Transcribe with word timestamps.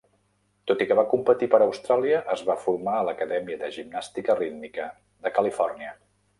Tot 0.69 0.79
i 0.85 0.87
que 0.91 0.95
va 0.99 1.03
competir 1.11 1.49
per 1.55 1.59
Austràlia, 1.65 2.23
es 2.37 2.43
va 2.49 2.57
formar 2.63 2.97
a 3.01 3.05
l'Acadèmia 3.11 3.61
de 3.65 3.71
Gimnàstica 3.79 4.39
Rítmica 4.43 4.91
de 5.29 5.37
Califòrnia. 5.41 5.97